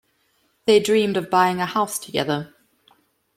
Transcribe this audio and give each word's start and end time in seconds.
They 0.65 0.79
dreamed 0.79 1.15
of 1.15 1.29
buying 1.29 1.59
a 1.61 1.67
house 1.67 1.99
together. 1.99 2.55